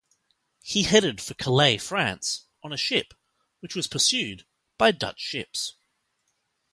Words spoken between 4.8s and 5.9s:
Dutch ships.